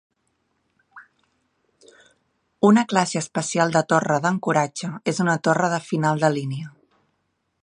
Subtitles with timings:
[2.71, 6.77] Una classe especial de torre d'ancoratge és una torre de final de línia.